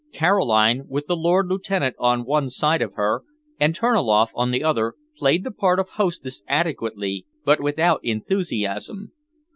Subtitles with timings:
[0.13, 3.23] Caroline, with the Lord Lieutenant on one side of her
[3.59, 9.11] and Terniloff on the other played the part of hostess adequately but without enthusiasm.